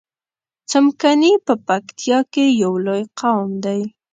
[0.69, 3.81] څمکني په پکتیا کی یو لوی قوم دی